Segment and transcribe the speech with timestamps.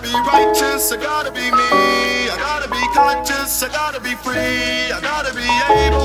[0.00, 4.90] gotta be righteous, I gotta be me, I gotta be conscious, I gotta be free,
[4.92, 5.99] I gotta be able.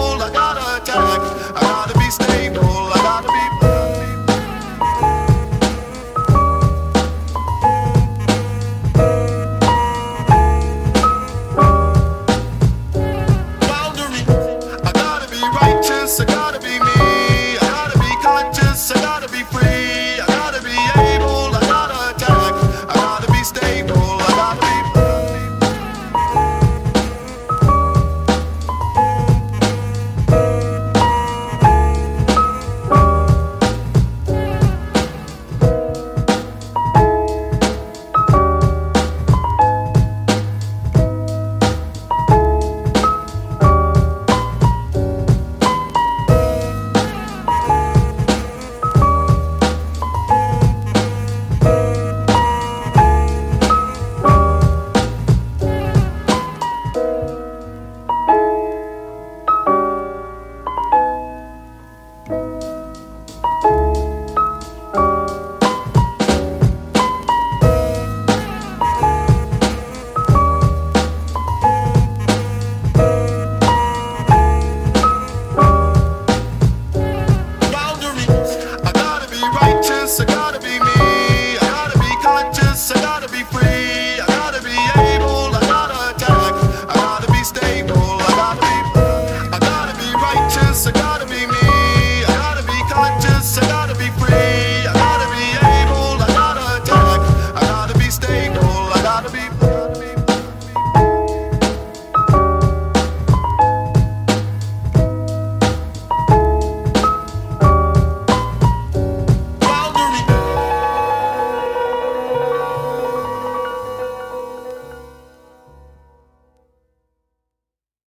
[82.76, 83.75] said I'd be free.